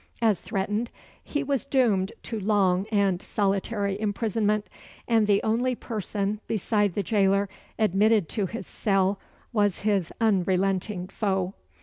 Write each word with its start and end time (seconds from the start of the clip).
As 0.19 0.39
threatened, 0.41 0.89
he 1.23 1.43
was 1.43 1.63
doomed 1.63 2.11
to 2.23 2.39
long 2.39 2.87
and 2.91 3.21
solitary 3.21 3.99
imprisonment, 3.99 4.65
and 5.07 5.27
the 5.27 5.43
only 5.43 5.75
person, 5.75 6.41
beside 6.47 6.93
the 6.93 7.03
jailer, 7.03 7.47
admitted 7.77 8.27
to 8.29 8.47
his 8.47 8.65
cell, 8.65 9.19
was 9.53 9.81
his 9.81 10.11
unrelenting 10.19 11.07
foe. 11.07 11.53